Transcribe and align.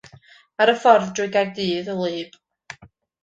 Ar 0.65 0.69
fy 0.71 0.77
ffordd 0.85 1.11
drwy 1.19 1.27
Gaerdydd 1.35 1.91
wlyb. 1.99 2.39